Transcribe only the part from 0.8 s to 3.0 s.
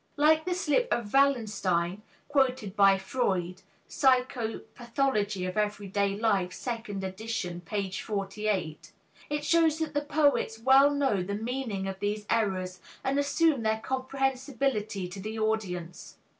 in Wallenstein quoted by